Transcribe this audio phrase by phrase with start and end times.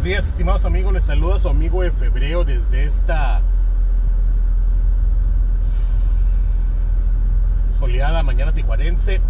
[0.00, 0.94] buenos días, estimados amigos.
[0.94, 3.42] Les saluda su amigo de febrero desde esta
[7.78, 9.20] soleada mañana tijuarense.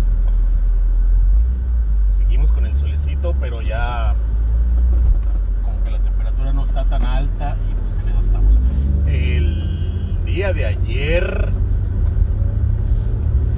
[2.16, 4.14] Seguimos con el solecito, pero ya
[5.64, 8.54] como que la temperatura no está tan alta y pues en eso estamos.
[9.08, 11.48] El día de ayer,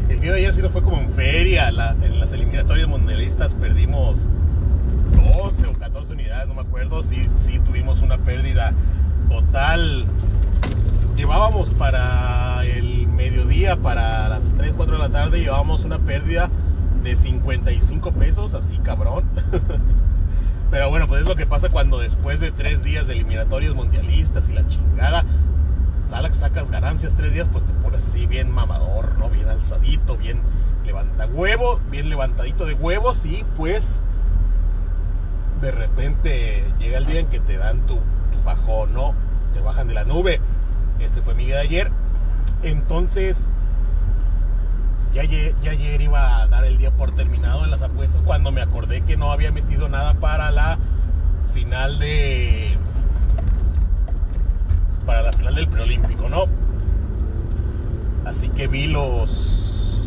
[0.09, 1.69] el día de ayer sí no fue como en feria.
[1.69, 4.29] en las eliminatorias mundialistas perdimos
[5.23, 7.03] 12 o 14 unidades, no me acuerdo.
[7.03, 8.73] Sí, sí tuvimos una pérdida
[9.29, 10.07] total.
[11.17, 16.51] Llevábamos para el mediodía, para las 3, 4 de la tarde, llevábamos una pérdida
[17.03, 19.25] de 55 pesos, así cabrón.
[20.71, 24.49] Pero bueno, pues es lo que pasa cuando después de tres días de eliminatorias mundialistas
[24.49, 25.23] y la chingada,
[26.43, 29.31] sacas ganancias tres días, pues te pones así bien mamador, ¿no?
[29.31, 30.41] Bien alzadito, bien
[30.85, 34.01] levanta huevo, bien levantadito de huevos y pues
[35.63, 39.15] de repente llega el día en que te dan tu, tu bajón, ¿no?
[39.55, 40.41] Te bajan de la nube.
[40.99, 41.91] Este fue mi día de ayer.
[42.65, 43.47] Entonces,
[45.15, 48.61] ya ya ayer iba a dar el día por terminado en las apuestas cuando me
[48.61, 50.79] acordé que no había metido nada para la
[51.55, 52.77] final de.
[55.07, 56.47] Para la final del preolímpico, ¿no?
[58.25, 60.01] Así que vi los.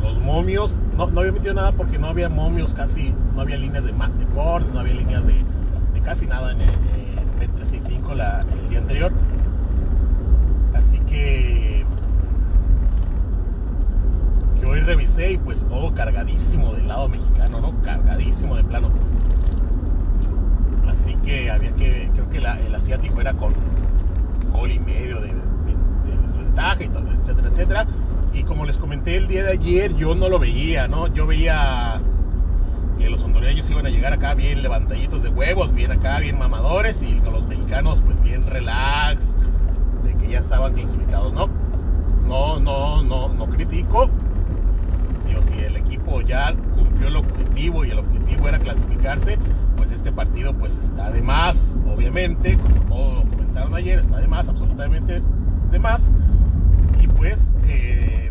[0.00, 0.76] Los momios.
[0.96, 3.14] No, no había metido nada porque no había momios casi.
[3.34, 6.68] No había líneas de, de cortes, no había líneas de, de casi nada en el
[6.68, 9.12] en Bet365 la- el día anterior.
[10.74, 11.84] Así que.
[14.60, 17.72] Que hoy revisé y pues todo cargadísimo del lado mexicano, ¿no?
[17.82, 18.90] Cargadísimo de plano.
[20.90, 22.10] Así que había que.
[22.12, 23.52] Creo que el asiático era con
[24.52, 27.86] gol y medio de, de- de desventaja y todo, etcétera, etcétera.
[28.34, 31.06] Y como les comenté el día de ayer, yo no lo veía, ¿no?
[31.08, 32.00] Yo veía
[32.98, 37.02] que los hondureños iban a llegar acá bien levantaditos de huevos, bien acá, bien mamadores,
[37.02, 39.34] y con los mexicanos, pues bien relax,
[40.04, 41.48] de que ya estaban clasificados, ¿no?
[42.26, 44.08] No, no, no, no critico.
[45.28, 49.38] Digo, si el equipo ya cumplió el objetivo y el objetivo era clasificarse,
[49.76, 54.48] pues este partido pues está de más, obviamente, como todos comentaron ayer, está de más,
[54.48, 55.20] absolutamente
[55.70, 56.10] de más.
[57.24, 58.30] Eh,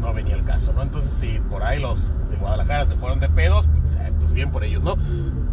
[0.00, 0.82] no venía el caso, ¿no?
[0.82, 3.68] Entonces si por ahí los de Guadalajara se fueron de pedos,
[4.18, 4.96] pues bien por ellos, ¿no?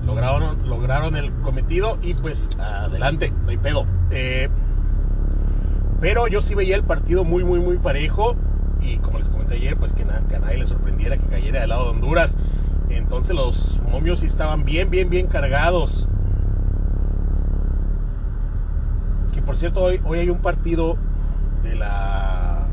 [0.06, 3.86] Lograron, lograron el cometido y pues adelante, no hay pedo.
[4.12, 4.50] Eh,
[6.02, 8.36] pero yo sí veía el partido muy, muy, muy parejo.
[8.82, 11.62] Y como les comenté ayer, pues que, na- que a nadie le sorprendiera que cayera
[11.62, 12.36] del lado de Honduras.
[12.90, 16.10] Entonces los momios sí estaban bien, bien, bien cargados.
[19.32, 20.98] Que por cierto, hoy, hoy hay un partido
[21.64, 22.66] de la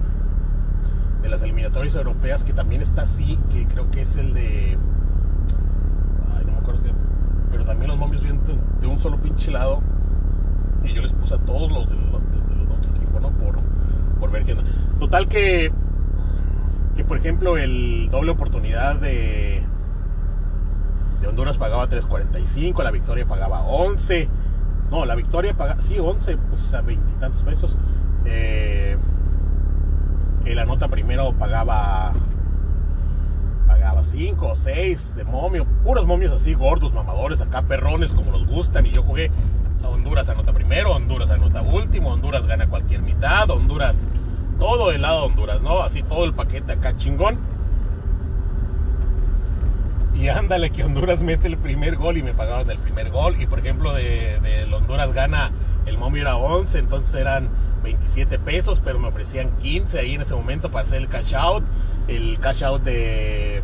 [1.23, 4.79] de las eliminatorias europeas que también está así, que creo que es el de.
[6.37, 6.91] Ay, no me acuerdo qué.
[7.51, 8.41] Pero también los momios vienen
[8.81, 9.81] de un solo pinche lado.
[10.83, 13.31] Y yo les puse a todos los de- los equipos, ¿no?
[13.31, 13.59] Por,
[14.19, 14.65] por ver qué onda.
[14.99, 15.71] Total que.
[16.97, 19.63] Que por ejemplo el doble oportunidad de.
[21.21, 24.29] De Honduras pagaba 3.45, la victoria pagaba 11.
[24.91, 25.81] No, la victoria pagaba.
[25.81, 27.79] Sí, 11, pues o sea, veintitantos pesos.
[28.25, 28.97] Eh,
[30.45, 32.13] el anota primero pagaba.
[33.67, 35.65] Pagaba 5 o 6 de momio.
[35.85, 38.85] Puros momios así, gordos, mamadores, acá perrones como nos gustan.
[38.87, 39.31] Y yo jugué
[39.85, 44.07] a Honduras anota primero, Honduras anota último, Honduras gana cualquier mitad, Honduras.
[44.59, 45.81] Todo el lado de Honduras, ¿no?
[45.81, 47.39] Así todo el paquete acá chingón.
[50.21, 53.41] Y ándale que Honduras mete el primer gol y me pagaron el primer gol.
[53.41, 55.51] Y por ejemplo, de, de Honduras gana,
[55.87, 57.49] el momio era 11, entonces eran
[57.83, 61.65] 27 pesos, pero me ofrecían 15 ahí en ese momento para hacer el cash out.
[62.07, 63.63] El cash out de,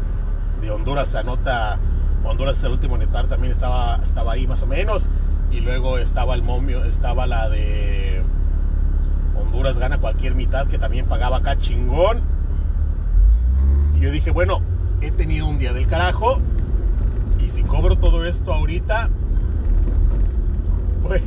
[0.62, 1.78] de Honduras anota,
[2.25, 5.11] Honduras es el último netar, también estaba, estaba ahí más o menos.
[5.53, 8.22] Y luego estaba el momio, estaba la de
[9.39, 12.22] Honduras gana cualquier mitad, que también pagaba acá chingón.
[13.95, 14.63] Y yo dije, bueno,
[15.01, 16.41] he tenido un día del carajo.
[17.41, 19.09] Y si cobro todo esto ahorita,
[21.03, 21.22] pues,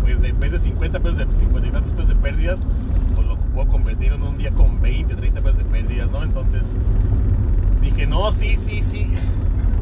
[0.00, 2.60] pues en vez de 50 pesos, de 50 y tantos pesos de pérdidas,
[3.14, 6.22] pues lo puedo convertir en un día con 20, 30 pesos de pérdidas, ¿no?
[6.22, 6.74] Entonces
[7.80, 9.10] dije, no, sí, sí, sí.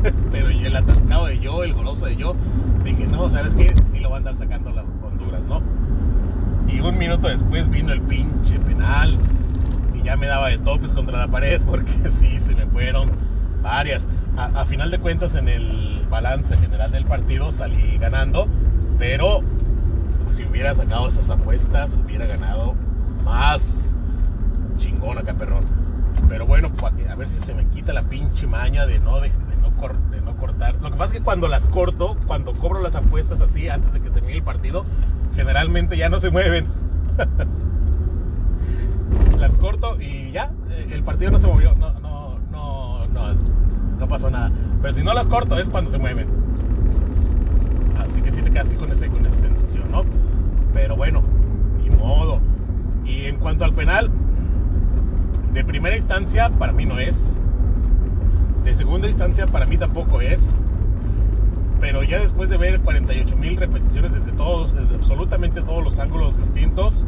[0.31, 2.35] Pero y el atascado de yo, el goloso de yo,
[2.85, 3.75] dije, no, ¿sabes qué?
[3.93, 5.61] Sí lo va a andar sacando las Honduras, ¿no?
[6.69, 9.17] Y un minuto después vino el pinche penal
[9.95, 13.09] y ya me daba de topes contra la pared porque sí, se me fueron
[13.63, 14.07] varias.
[14.37, 18.49] A, final de cuentas, en el balance general del partido salí ganando,
[18.99, 19.41] pero
[20.29, 22.75] si hubiera sacado esas apuestas, hubiera ganado
[23.25, 23.95] más
[24.79, 25.65] chingón acá, perrón.
[26.29, 26.71] Pero bueno,
[27.11, 29.31] a ver si se me quita la pinche maña de no, de,
[29.61, 29.71] no
[30.11, 30.77] de no cortar.
[30.77, 34.01] Lo que pasa es que cuando las corto, cuando cobro las apuestas así antes de
[34.01, 34.85] que termine el partido,
[35.35, 36.67] generalmente ya no se mueven.
[39.39, 41.75] las corto y ya, eh, el partido no se movió,
[44.11, 44.51] pasó nada.
[44.83, 46.29] Pero si no las corto es cuando se mueven.
[47.99, 50.05] Así que sí te quedaste con, ese, con esa sensación, ¿no?
[50.75, 51.23] Pero bueno,
[51.83, 52.41] ni modo.
[53.07, 54.11] Y en cuanto al penal,
[55.55, 57.37] de primera instancia para mí no es.
[58.65, 60.45] De segunda instancia para mí tampoco es.
[61.81, 66.37] Pero ya después de ver 48 mil repeticiones desde todos, desde absolutamente todos los ángulos
[66.37, 67.07] distintos,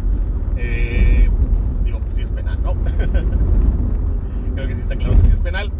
[0.57, 1.29] eh,
[1.85, 2.73] digo, pues sí es penal, ¿no?
[4.55, 5.71] Creo que sí está claro que sí es penal.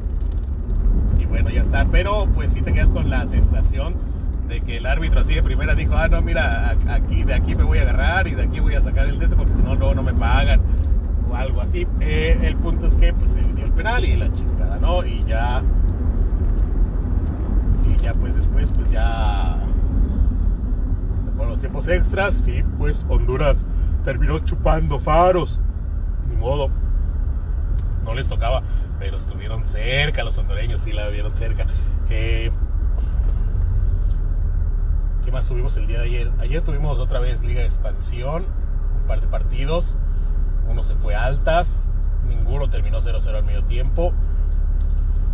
[1.33, 1.87] Bueno, ya está.
[1.87, 3.95] Pero pues sí te quedas con la sensación
[4.51, 7.63] de que el árbitro así de primera dijo, ah, no, mira, aquí, de aquí me
[7.63, 9.95] voy a agarrar y de aquí voy a sacar el DS porque si no, luego
[9.95, 10.61] no me pagan
[11.31, 11.87] o algo así.
[12.01, 15.07] Eh, el punto es que pues se dio el penal y la chingada, ¿no?
[15.07, 15.63] Y ya,
[17.91, 19.57] y ya pues después, pues ya,
[21.39, 23.65] con los tiempos extras, sí, pues Honduras
[24.05, 25.61] terminó chupando faros,
[26.29, 26.69] ni modo,
[28.05, 28.63] no les tocaba,
[28.99, 31.67] pero estuvieron cerca los hondureños, sí la vieron cerca.
[32.09, 32.51] Eh,
[35.25, 36.31] ¿Qué más tuvimos el día de ayer?
[36.41, 38.45] Ayer tuvimos otra vez Liga de Expansión,
[39.01, 39.97] un par de partidos.
[40.69, 41.87] Uno se fue altas,
[42.29, 44.13] ninguno terminó 0-0 al medio tiempo.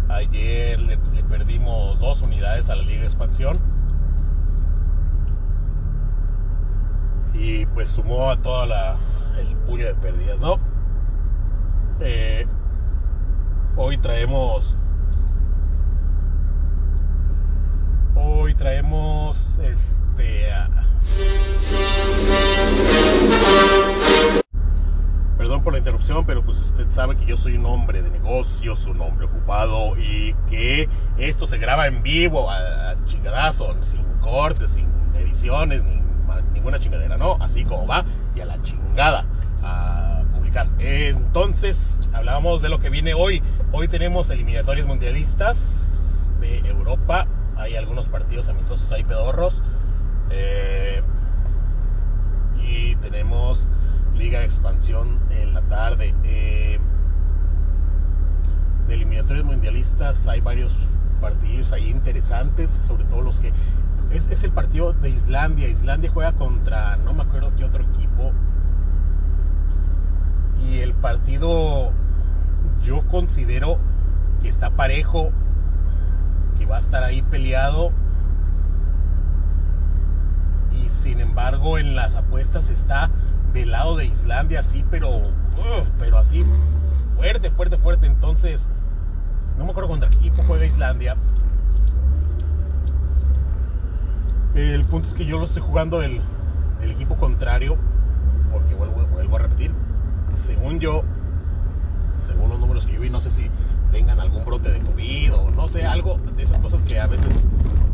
[0.08, 0.98] Ayer le,
[1.28, 3.58] perdimos dos unidades a la Liga de Expansión.
[7.34, 8.96] Y pues sumó a toda la
[9.38, 10.58] el puño de pérdidas, ¿no?
[12.00, 12.46] Eh,
[14.00, 14.74] traemos
[18.20, 20.48] Hoy traemos este.
[25.36, 28.86] Perdón por la interrupción, pero pues usted sabe que yo soy un hombre de negocios,
[28.86, 34.88] un hombre ocupado y que esto se graba en vivo a, chingadazo, sin cortes, sin
[35.16, 36.00] ediciones, ni
[36.54, 37.36] ninguna chingadera, ¿no?
[37.40, 38.04] Así como va
[38.34, 39.24] y a la chingada
[39.62, 40.66] a publicar.
[40.80, 43.42] Entonces, hablábamos de lo que viene hoy.
[43.70, 47.26] Hoy tenemos eliminatorios mundialistas de Europa
[47.58, 49.62] hay algunos partidos amistosos ahí pedorros.
[50.30, 51.02] Eh,
[52.62, 53.66] y tenemos
[54.16, 56.14] Liga de Expansión en la tarde.
[56.24, 56.78] Eh,
[58.86, 60.74] de eliminatorios mundialistas hay varios
[61.20, 63.52] partidos ahí interesantes, sobre todo los que...
[64.10, 65.68] Es, es, el partido de Islandia.
[65.68, 68.32] Islandia juega contra no me acuerdo qué otro equipo.
[70.64, 71.92] Y el partido
[72.82, 73.78] yo considero
[74.42, 75.30] que está parejo
[76.58, 77.90] que va a estar ahí peleado.
[80.72, 83.10] Y sin embargo en las apuestas está
[83.52, 85.10] del lado de Islandia, así, pero,
[85.98, 86.44] pero así
[87.16, 88.06] fuerte, fuerte, fuerte.
[88.06, 88.68] Entonces,
[89.56, 91.16] no me acuerdo contra qué equipo juega Islandia.
[94.54, 96.20] El punto es que yo lo estoy jugando el,
[96.80, 97.76] equipo contrario,
[98.52, 99.72] porque vuelvo a repetir,
[100.34, 101.04] según yo,
[102.28, 103.50] según los números que yo vi, no sé si
[103.90, 107.32] tengan algún brote de COVID o no sé, algo de esas cosas que a veces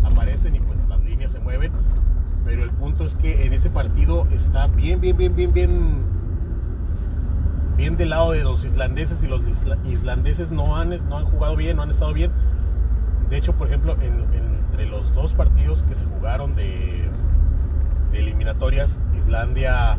[0.02, 1.72] aparecen y pues las líneas se mueven.
[2.44, 6.02] Pero el punto es que en ese partido está bien, bien, bien, bien, bien,
[7.76, 9.42] bien del lado de los islandeses y los
[9.84, 12.32] islandeses no han, no han jugado bien, no han estado bien.
[13.30, 17.08] De hecho, por ejemplo, entre los dos partidos que se jugaron de,
[18.10, 19.96] de eliminatorias, Islandia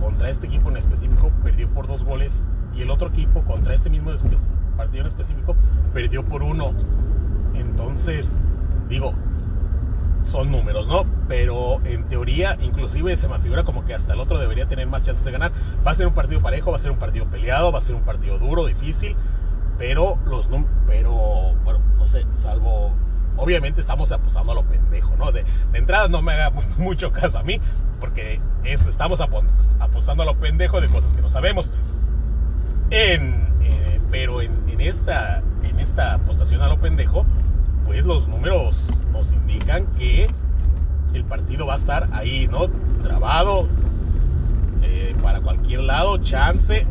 [0.00, 2.42] contra este equipo en específico perdió por dos goles
[2.76, 4.10] y el otro equipo contra este mismo
[4.76, 5.56] partido en específico
[5.92, 6.72] perdió por uno.
[7.54, 8.34] Entonces,
[8.88, 9.14] digo,
[10.26, 11.02] son números, ¿no?
[11.28, 15.02] Pero en teoría, inclusive se me figura como que hasta el otro debería tener más
[15.02, 15.52] chances de ganar.
[15.86, 17.94] Va a ser un partido parejo, va a ser un partido peleado, va a ser
[17.94, 19.16] un partido duro, difícil,
[19.78, 20.48] pero los
[20.86, 22.92] pero bueno, no sé, salvo
[23.36, 25.32] obviamente estamos apostando a lo pendejo, ¿no?
[25.32, 27.60] De, entrada no me haga mucho caso a mí,
[28.00, 31.72] porque eso, estamos apostando a lo pendejo de cosas que no sabemos.
[32.96, 37.24] Eh, pero en, esta, en esta apostación a lo pendejo,
[37.86, 38.76] pues los números
[39.12, 40.30] nos indican que
[41.12, 42.68] el partido va a estar ahí, ¿no?
[43.02, 43.66] Trabado
[44.84, 46.86] eh, para cualquier lado, chance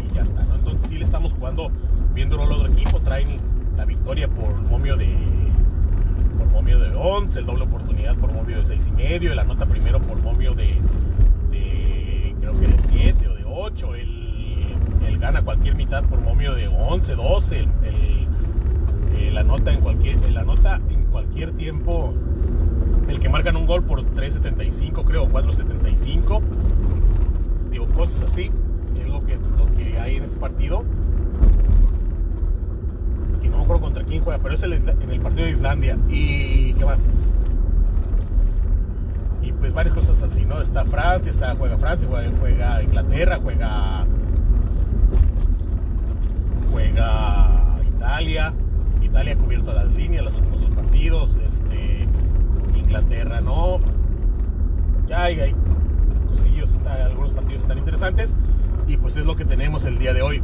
[0.00, 0.54] y, ya está, ¿no?
[0.54, 1.70] Entonces sí le estamos jugando
[2.14, 3.36] viéndolo al otro equipo, traen
[3.76, 5.14] la victoria por momio de
[6.38, 9.66] por momio de 11, el doble oportunidad por momio de 6 y medio, la nota
[9.66, 10.78] primero por momio de,
[11.50, 14.22] de creo que de 7 o de 8, el
[15.06, 20.44] él gana cualquier mitad por momio de 11, 12, eh, la nota en cualquier, la
[20.44, 22.14] nota en cualquier tiempo,
[23.06, 26.40] el que marcan un gol por 3.75 creo, 4.75,
[27.70, 28.50] digo, cosas así,
[28.98, 30.86] es lo que, lo que hay en este partido.
[33.42, 35.98] Y no me acuerdo contra pero es el, en el partido de Islandia.
[36.08, 37.10] ¿Y qué más?
[39.42, 40.62] Y pues varias cosas así, ¿no?
[40.62, 44.06] Está Francia, está, juega Francia, juega, juega Inglaterra, juega.
[46.72, 48.52] Juega Italia.
[49.02, 51.36] Italia ha cubierto las líneas, los últimos dos partidos.
[51.36, 52.08] Este,
[52.76, 53.78] Inglaterra no.
[55.06, 55.54] Ya hay, hay
[56.28, 58.34] cosillos, algunos partidos están interesantes.
[58.86, 60.42] Y pues es lo que tenemos el día de hoy.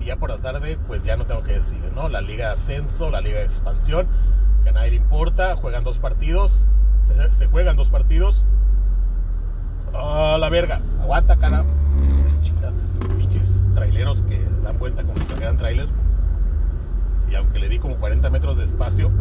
[0.00, 2.08] Y ya por la tarde, pues ya no tengo que decir, ¿no?
[2.08, 4.06] La Liga de Ascenso, la Liga de Expansión,
[4.62, 5.56] que a nadie le importa.
[5.56, 6.64] Juegan dos partidos.
[7.02, 8.44] Se, se juegan dos partidos.
[9.92, 10.80] A la verga.
[11.00, 11.64] Aguanta, cara.
[12.42, 12.72] Chingada.
[13.94, 15.86] Traileros que dan vuelta como si fueran trailer.
[17.30, 19.12] Y aunque le di como 40 metros de espacio,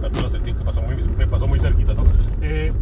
[0.00, 2.04] también lo sentí que pasó muy, me pasó muy cerquita, ¿no?
[2.42, 2.72] Eh,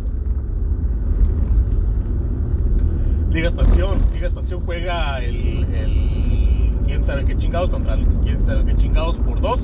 [3.30, 3.98] Liga Expansión.
[4.12, 9.16] Liga Expansión juega el, el, quién sabe qué chingados contra el quién sabe qué chingados
[9.16, 9.60] por dos.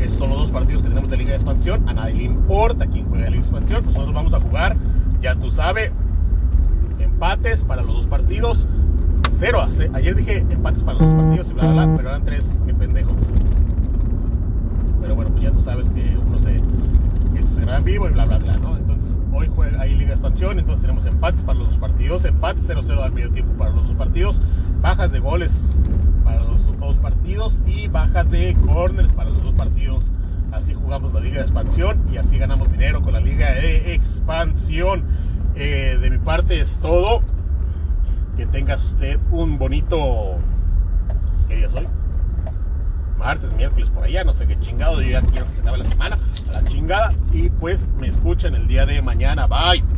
[0.00, 1.88] Esos son los dos partidos que tenemos de Liga de Expansión.
[1.88, 3.86] A nadie le importa quién juega Liga de Expansión.
[3.86, 4.74] Nosotros vamos a jugar,
[5.20, 5.92] ya tú sabes,
[6.98, 8.66] empates para los dos partidos.
[9.36, 9.92] Cero a cero.
[9.94, 12.54] Ayer dije empates para los dos partidos y bla, bla, pero eran tres.
[12.66, 13.10] Qué pendejo.
[15.00, 16.60] Pero bueno, pues ya tú sabes que uno se,
[17.34, 18.76] que se graba en vivo y bla, bla, bla, ¿no?
[18.76, 22.68] Entonces, hoy juega ahí Liga de Expansión, entonces tenemos empates para los dos partidos, empates
[22.68, 24.40] 0-0 al medio tiempo para los dos partidos,
[24.80, 25.80] bajas de goles
[26.24, 30.04] para los dos partidos y bajas de corners para los dos partidos.
[30.52, 35.02] Así jugamos la Liga de Expansión y así ganamos dinero con la Liga de Expansión.
[35.56, 37.20] Eh, de mi parte es todo.
[38.36, 40.36] Que tengas usted un bonito.
[41.48, 41.86] ¿Qué día soy?
[43.18, 45.00] Martes, miércoles, por allá, no sé qué chingado.
[45.00, 46.18] Yo ya quiero que se acabe la semana.
[46.50, 47.12] A la chingada.
[47.32, 49.46] Y pues me escuchan el día de mañana.
[49.46, 49.93] Bye.